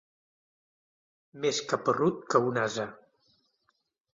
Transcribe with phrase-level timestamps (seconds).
[1.45, 2.87] Més caparrut que un ase.